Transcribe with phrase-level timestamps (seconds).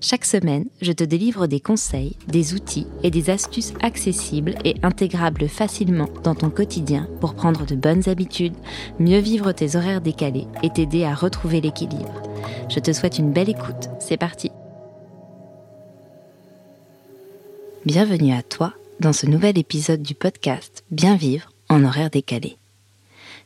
[0.00, 5.48] Chaque semaine, je te délivre des conseils, des outils et des astuces accessibles et intégrables
[5.48, 8.56] facilement dans ton quotidien pour prendre de bonnes habitudes,
[8.98, 12.22] mieux vivre tes horaires décalés et t'aider à retrouver l'équilibre.
[12.68, 13.88] Je te souhaite une belle écoute.
[13.98, 14.50] C'est parti.
[17.84, 22.58] Bienvenue à toi dans ce nouvel épisode du podcast Bien vivre en horaire décalé.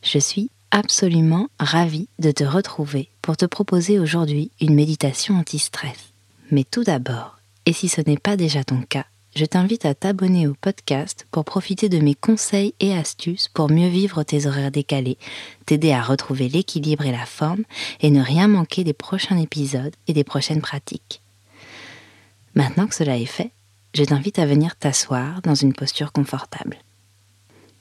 [0.03, 6.14] Je suis absolument ravie de te retrouver pour te proposer aujourd'hui une méditation anti-stress.
[6.51, 9.07] Mais tout d'abord, et si ce n'est pas déjà ton cas,
[9.37, 13.89] je t'invite à t'abonner au podcast pour profiter de mes conseils et astuces pour mieux
[13.89, 15.19] vivre tes horaires décalés,
[15.67, 17.65] t'aider à retrouver l'équilibre et la forme
[18.01, 21.21] et ne rien manquer des prochains épisodes et des prochaines pratiques.
[22.55, 23.51] Maintenant que cela est fait,
[23.95, 26.77] je t'invite à venir t'asseoir dans une posture confortable.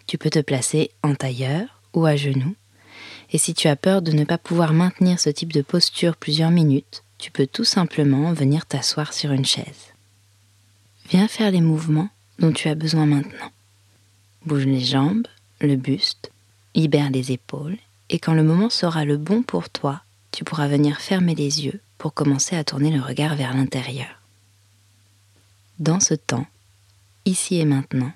[0.08, 2.56] Tu peux te placer en tailleur ou à genoux,
[3.32, 6.52] et si tu as peur de ne pas pouvoir maintenir ce type de posture plusieurs
[6.52, 9.94] minutes, tu peux tout simplement venir t'asseoir sur une chaise.
[11.10, 13.50] Viens faire les mouvements dont tu as besoin maintenant.
[14.46, 15.26] Bouge les jambes,
[15.62, 16.32] le buste,
[16.76, 17.78] libère les épaules,
[18.10, 20.02] et quand le moment sera le bon pour toi,
[20.34, 24.20] tu pourras venir fermer les yeux pour commencer à tourner le regard vers l'intérieur.
[25.80, 26.48] Dans ce temps,
[27.24, 28.12] ici et maintenant,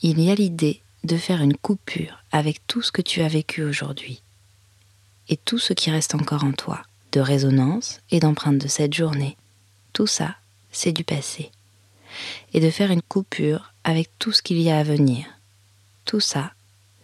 [0.00, 3.62] il y a l'idée de faire une coupure avec tout ce que tu as vécu
[3.62, 4.22] aujourd'hui
[5.28, 9.36] et tout ce qui reste encore en toi de résonance et d'empreinte de cette journée.
[9.92, 10.36] Tout ça,
[10.72, 11.50] c'est du passé.
[12.52, 15.26] Et de faire une coupure avec tout ce qu'il y a à venir.
[16.04, 16.52] Tout ça,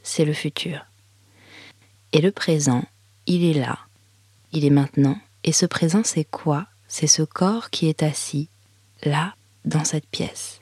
[0.02, 0.84] c'est le futur.
[2.12, 2.84] Et le présent,
[3.26, 3.78] il est là.
[4.52, 5.18] Il est maintenant.
[5.44, 6.66] Et ce présent, c'est quoi?
[6.88, 8.48] C'est ce corps qui est assis,
[9.04, 9.34] là,
[9.66, 10.60] dans cette pièce.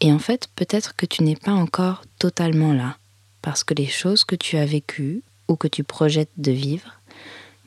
[0.00, 2.98] Et en fait, peut-être que tu n'es pas encore totalement là,
[3.42, 6.97] parce que les choses que tu as vécues ou que tu projettes de vivre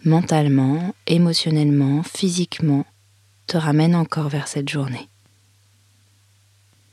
[0.04, 2.86] mentalement, émotionnellement, physiquement,
[3.48, 5.08] te ramène encore vers cette journée.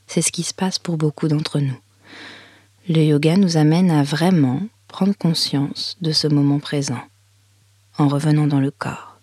[0.07, 1.77] C'est ce qui se passe pour beaucoup d'entre nous.
[2.87, 7.01] Le yoga nous amène à vraiment prendre conscience de ce moment présent,
[7.97, 9.19] en revenant dans le corps.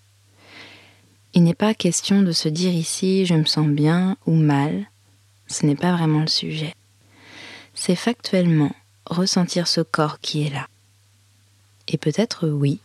[1.34, 4.86] Il n'est pas question de se dire ici je me sens bien ou mal,
[5.48, 6.74] ce n'est pas vraiment le sujet.
[7.74, 8.74] C'est factuellement
[9.04, 10.66] ressentir ce corps qui est là.
[11.88, 12.80] Et peut-être oui,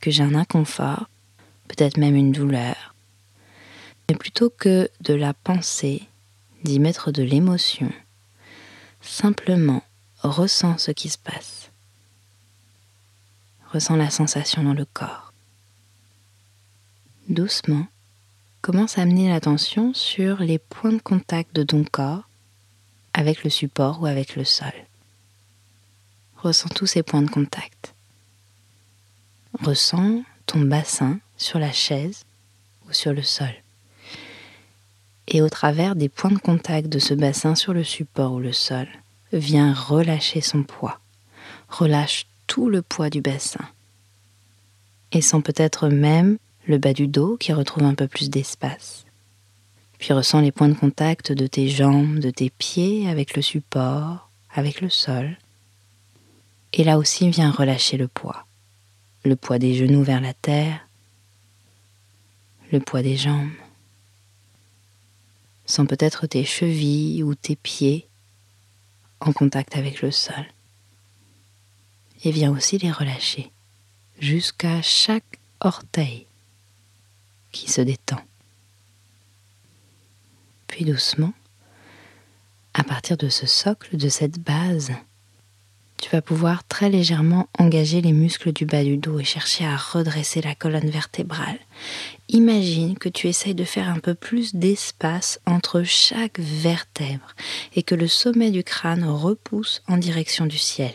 [0.00, 1.08] que j'ai un inconfort,
[1.68, 2.94] peut-être même une douleur.
[4.08, 6.02] Mais plutôt que de la pensée,
[6.64, 7.92] d'y mettre de l'émotion,
[9.00, 9.82] simplement
[10.22, 11.70] ressens ce qui se passe.
[13.72, 15.32] Ressens la sensation dans le corps.
[17.28, 17.86] Doucement,
[18.62, 22.28] commence à amener l'attention sur les points de contact de ton corps
[23.12, 24.72] avec le support ou avec le sol.
[26.36, 27.94] Ressens tous ces points de contact.
[29.62, 32.24] Ressens ton bassin sur la chaise
[32.88, 33.52] ou sur le sol.
[35.26, 38.52] Et au travers des points de contact de ce bassin sur le support ou le
[38.52, 38.86] sol,
[39.32, 41.00] viens relâcher son poids.
[41.68, 43.64] Relâche tout le poids du bassin.
[45.10, 49.06] Et sens peut-être même le bas du dos qui retrouve un peu plus d'espace.
[49.98, 54.30] Puis ressens les points de contact de tes jambes, de tes pieds avec le support,
[54.54, 55.36] avec le sol.
[56.72, 58.46] Et là aussi viens relâcher le poids
[59.24, 60.86] le poids des genoux vers la terre,
[62.72, 63.50] le poids des jambes.
[65.66, 68.08] Sens peut-être tes chevilles ou tes pieds
[69.20, 70.46] en contact avec le sol.
[72.24, 73.52] Et viens aussi les relâcher
[74.18, 76.26] jusqu'à chaque orteil
[77.52, 78.20] qui se détend.
[80.66, 81.32] Puis doucement,
[82.74, 84.92] à partir de ce socle, de cette base,
[86.00, 89.76] tu vas pouvoir très légèrement engager les muscles du bas du dos et chercher à
[89.76, 91.58] redresser la colonne vertébrale.
[92.28, 97.34] Imagine que tu essayes de faire un peu plus d'espace entre chaque vertèbre
[97.74, 100.94] et que le sommet du crâne repousse en direction du ciel.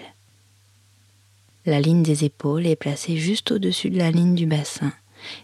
[1.65, 4.93] La ligne des épaules est placée juste au-dessus de la ligne du bassin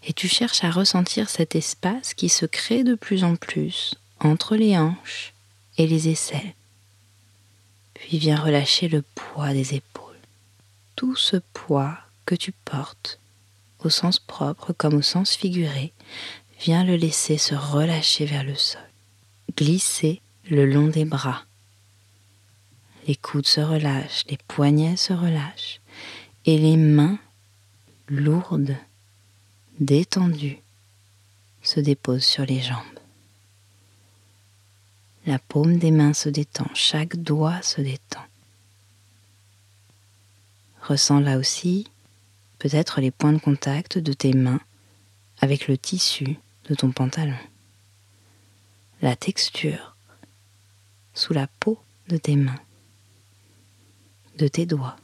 [0.05, 4.55] et tu cherches à ressentir cet espace qui se crée de plus en plus entre
[4.55, 5.33] les hanches
[5.77, 6.53] et les aisselles.
[7.99, 10.15] Puis viens relâcher le poids des épaules.
[10.95, 13.19] Tout ce poids que tu portes,
[13.79, 15.93] au sens propre comme au sens figuré,
[16.59, 18.81] viens le laisser se relâcher vers le sol.
[19.55, 21.43] Glisser le long des bras.
[23.07, 25.79] Les coudes se relâchent, les poignets se relâchent
[26.45, 27.19] et les mains
[28.07, 28.77] lourdes,
[29.79, 30.59] détendues,
[31.61, 32.98] se déposent sur les jambes.
[35.25, 38.23] La paume des mains se détend, chaque doigt se détend.
[40.81, 41.87] Ressens là aussi
[42.57, 44.59] peut-être les points de contact de tes mains
[45.39, 46.37] avec le tissu
[46.69, 47.37] de ton pantalon,
[49.01, 49.95] la texture
[51.13, 52.59] sous la peau de tes mains,
[54.37, 54.97] de tes doigts.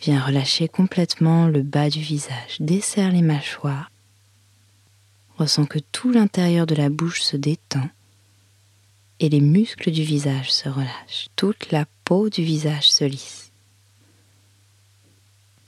[0.00, 3.90] Viens relâcher complètement le bas du visage, desserre les mâchoires,
[5.38, 7.88] ressens que tout l'intérieur de la bouche se détend
[9.24, 13.52] et les muscles du visage se relâchent, toute la peau du visage se lisse.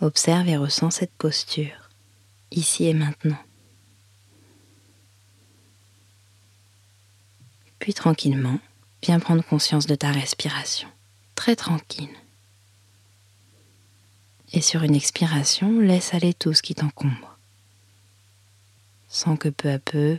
[0.02, 1.88] Observe et ressens cette posture,
[2.50, 3.38] ici et maintenant.
[7.78, 8.60] Puis tranquillement,
[9.02, 10.88] viens prendre conscience de ta respiration,
[11.34, 12.14] très tranquille.
[14.52, 17.38] Et sur une expiration, laisse aller tout ce qui t'encombre.
[19.08, 20.18] Sans que peu à peu,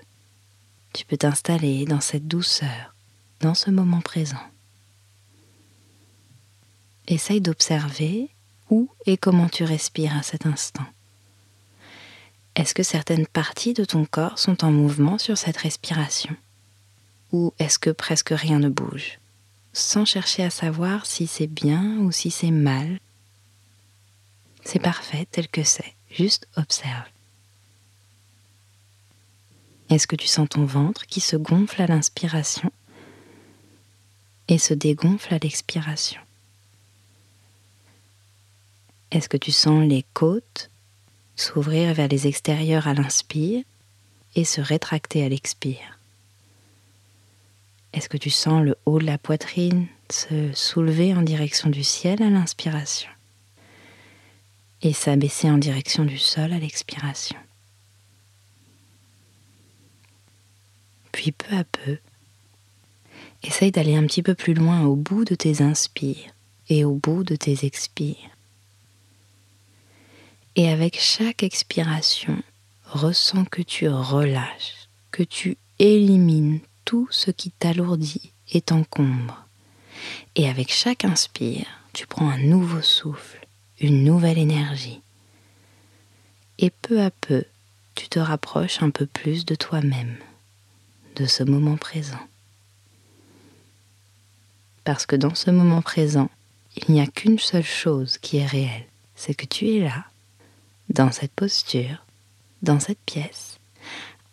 [0.94, 2.96] tu peux t'installer dans cette douceur,
[3.40, 4.42] dans ce moment présent.
[7.08, 8.30] Essaye d'observer
[8.70, 10.86] où et comment tu respires à cet instant.
[12.56, 16.36] Est-ce que certaines parties de ton corps sont en mouvement sur cette respiration?
[17.32, 19.20] Ou est-ce que presque rien ne bouge?
[19.74, 23.00] Sans chercher à savoir si c'est bien ou si c'est mal.
[24.66, 27.06] C'est parfait tel que c'est, juste observe.
[29.90, 32.72] Est-ce que tu sens ton ventre qui se gonfle à l'inspiration?
[34.48, 36.22] Et se dégonfle à l'expiration.
[39.12, 40.70] Est-ce que tu sens les côtes
[41.36, 43.64] s'ouvrir vers les extérieurs à l'inspire
[44.36, 46.00] et se rétracter à l'expire?
[47.94, 52.22] Est-ce que tu sens le haut de la poitrine se soulever en direction du ciel
[52.22, 53.10] à l'inspiration
[54.82, 57.40] et s'abaisser en direction du sol à l'expiration?
[61.12, 61.98] Puis peu à peu,
[63.44, 66.32] essaye d'aller un petit peu plus loin au bout de tes inspires
[66.70, 68.16] et au bout de tes expires.
[70.56, 72.42] Et avec chaque expiration,
[72.86, 79.46] ressens que tu relâches, que tu élimines tout ce qui t'alourdit et t'encombre.
[80.36, 83.46] Et avec chaque inspire, tu prends un nouveau souffle,
[83.80, 85.02] une nouvelle énergie.
[86.60, 87.44] Et peu à peu,
[87.96, 90.18] tu te rapproches un peu plus de toi-même,
[91.16, 92.20] de ce moment présent.
[94.88, 96.30] Parce que dans ce moment présent,
[96.78, 98.86] il n'y a qu'une seule chose qui est réelle,
[99.18, 100.06] c'est que tu es là
[100.88, 102.06] dans cette posture,
[102.62, 103.60] dans cette pièce,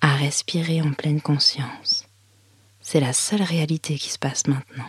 [0.00, 2.06] à respirer en pleine conscience.
[2.80, 4.88] C'est la seule réalité qui se passe maintenant.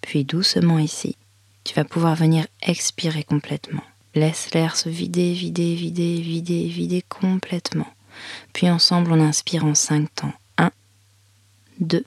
[0.00, 1.16] Puis doucement ici,
[1.62, 3.84] tu vas pouvoir venir expirer complètement.
[4.16, 7.94] Laisse l'air se vider, vider, vider, vider, vider complètement.
[8.52, 10.34] Puis ensemble, on inspire en cinq temps.
[10.58, 10.72] 1,
[11.78, 12.04] 2,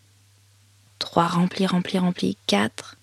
[0.99, 2.97] 3, rempli, rempli, rempli, 4,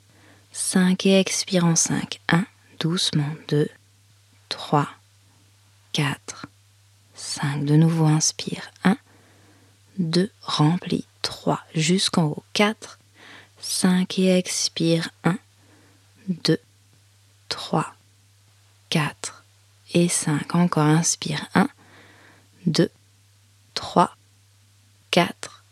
[0.52, 2.20] 5 et expire en 5.
[2.29, 2.46] 1,
[2.81, 3.35] doucement.
[3.49, 3.69] 2,
[4.49, 4.88] 3,
[5.92, 6.47] 4,
[7.14, 7.64] 5.
[7.64, 8.71] De nouveau, inspire.
[8.85, 8.97] 1,
[9.99, 11.07] 2, remplis.
[11.23, 12.45] 3, jusqu'en haut.
[12.52, 12.99] 4,
[13.61, 15.11] 5 et expire.
[15.25, 15.38] 1,
[16.28, 16.59] 2,
[17.49, 17.95] 3,
[18.90, 19.45] 4
[19.95, 20.54] et 5.
[20.54, 21.49] Encore inspire.
[21.54, 21.68] 1,
[22.66, 22.90] 2,
[23.75, 24.16] 3,
[25.11, 25.64] 4,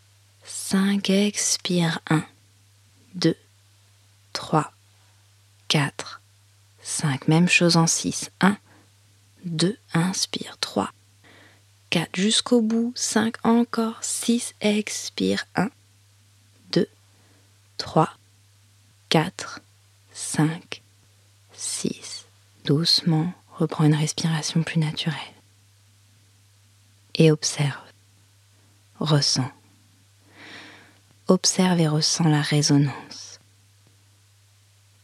[0.73, 1.11] 5.
[1.11, 2.01] Expire.
[2.09, 2.25] 1,
[3.17, 3.37] 2,
[4.33, 4.73] 3,
[5.69, 6.23] 4,
[6.83, 7.29] 5.
[7.29, 8.31] Même chose en 6.
[8.41, 8.57] 1,
[9.45, 10.57] 2, inspire.
[10.61, 10.91] 3,
[11.91, 12.95] 4 jusqu'au bout.
[12.97, 14.03] 5 encore.
[14.03, 15.45] 6, expire.
[15.57, 15.69] 1,
[16.73, 16.89] 2,
[17.77, 18.09] 3,
[19.11, 19.61] 4,
[20.15, 20.81] 5,
[21.53, 22.25] 6.
[22.65, 25.19] Doucement, reprends une respiration plus naturelle.
[27.17, 27.77] Et observe.
[29.01, 29.53] Ressens.
[31.33, 33.41] Observe et ressens la résonance.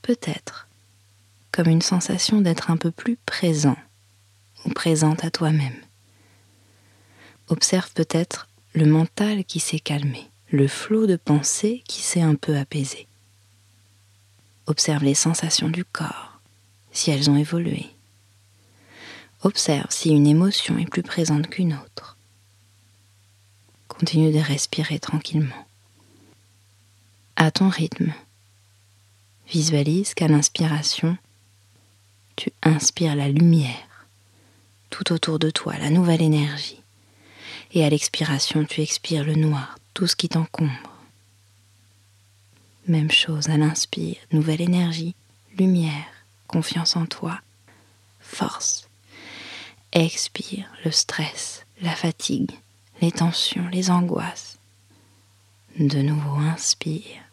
[0.03, 0.69] Peut-être
[1.53, 3.79] comme une sensation d'être un peu plus présent
[4.67, 5.81] ou présente à toi-même.
[7.49, 12.59] Observe peut-être le mental qui s'est calmé, le flot de pensée qui s'est un peu
[12.59, 13.07] apaisé.
[14.67, 16.43] Observe les sensations du corps,
[16.93, 17.87] si elles ont évolué.
[19.41, 22.19] Observe si une émotion est plus présente qu'une autre.
[23.89, 25.65] Continue de respirer tranquillement.
[27.41, 28.13] À ton rythme,
[29.49, 31.17] visualise qu'à l'inspiration,
[32.35, 34.09] tu inspires la lumière
[34.91, 36.83] tout autour de toi, la nouvelle énergie.
[37.75, 40.73] Et à l'expiration, tu expires le noir, tout ce qui t'encombre.
[42.89, 45.15] Même chose à l'inspire, nouvelle énergie,
[45.57, 46.09] lumière,
[46.49, 47.41] confiance en toi,
[48.19, 48.89] force.
[49.93, 52.51] Expire le stress, la fatigue,
[53.01, 54.59] les tensions, les angoisses.
[55.79, 57.28] De nouveau, inspire.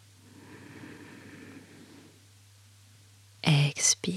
[3.46, 4.12] Expire.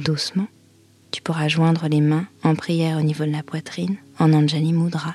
[0.00, 0.48] Doucement,
[1.12, 5.14] tu pourras joindre les mains en prière au niveau de la poitrine, en Anjali Mudra.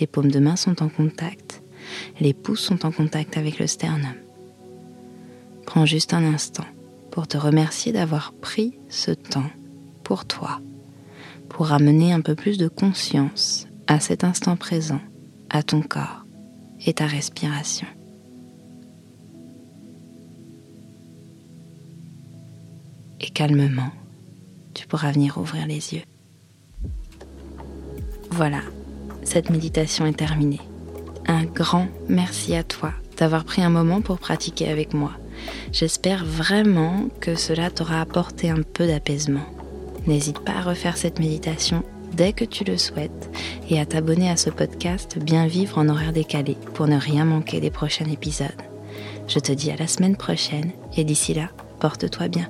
[0.00, 1.62] Les paumes de main sont en contact,
[2.20, 4.14] les pouces sont en contact avec le sternum.
[5.66, 6.64] Prends juste un instant
[7.10, 9.50] pour te remercier d'avoir pris ce temps
[10.04, 10.60] pour toi,
[11.50, 15.00] pour ramener un peu plus de conscience à cet instant présent,
[15.50, 16.25] à ton corps
[16.86, 17.86] et ta respiration.
[23.20, 23.90] Et calmement,
[24.74, 26.02] tu pourras venir ouvrir les yeux.
[28.30, 28.60] Voilà,
[29.24, 30.60] cette méditation est terminée.
[31.26, 35.12] Un grand merci à toi d'avoir pris un moment pour pratiquer avec moi.
[35.72, 39.46] J'espère vraiment que cela t'aura apporté un peu d'apaisement.
[40.06, 41.82] N'hésite pas à refaire cette méditation
[42.16, 43.30] dès que tu le souhaites
[43.68, 47.60] et à t'abonner à ce podcast Bien vivre en horaire décalé pour ne rien manquer
[47.60, 48.48] des prochains épisodes.
[49.28, 52.48] Je te dis à la semaine prochaine et d'ici là, porte-toi bien.